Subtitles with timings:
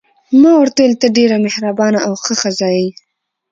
[0.41, 2.87] ما ورته وویل: ته ډېره مهربانه او ښه ښځه یې.